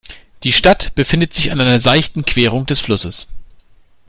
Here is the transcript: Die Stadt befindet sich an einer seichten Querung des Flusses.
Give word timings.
Die 0.41 0.51
Stadt 0.51 0.95
befindet 0.95 1.35
sich 1.35 1.51
an 1.51 1.61
einer 1.61 1.79
seichten 1.79 2.25
Querung 2.25 2.65
des 2.65 2.79
Flusses. 2.79 3.27